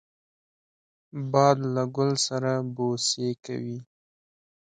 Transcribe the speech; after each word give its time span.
باد 1.31 1.57
له 1.73 1.83
ګل 1.95 2.11
سره 2.27 2.51
بوسې 2.75 3.29
کوي 3.45 3.79